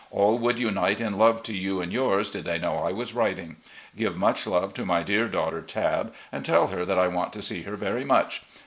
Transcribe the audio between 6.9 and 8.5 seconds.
I want to see her very much.